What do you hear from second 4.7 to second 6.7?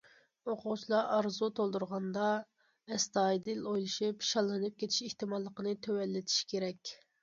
كېتىش ئېھتىماللىقىنى تۆۋەنلىتىشى